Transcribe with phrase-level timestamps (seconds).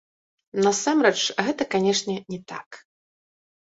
[0.67, 2.69] Насамрэч, гэта, канечне, не так.